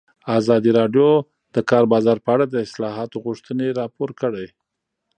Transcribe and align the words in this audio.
ازادي 0.39 0.71
راډیو 0.79 1.07
د 1.21 1.23
د 1.55 1.57
کار 1.69 1.83
بازار 1.93 2.17
په 2.25 2.29
اړه 2.35 2.45
د 2.47 2.55
اصلاحاتو 2.65 3.17
غوښتنې 3.25 3.67
راپور 3.79 4.09
کړې. 4.21 4.47